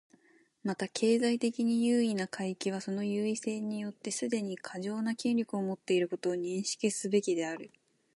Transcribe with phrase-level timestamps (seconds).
[0.63, 7.69] また、経済的に優位な階級はその優位性によってすでに過剰な権力を持っていることを認識すべきである。